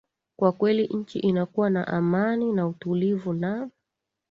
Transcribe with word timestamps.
kwa 0.39 0.51
kweli 0.51 0.87
nchi 0.87 1.19
inakuwa 1.19 1.69
na 1.69 1.87
amani 1.87 2.51
na 2.53 2.67
utulivu 2.67 3.33
na 3.33 3.69